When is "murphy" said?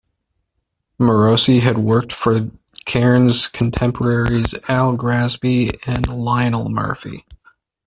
6.69-7.23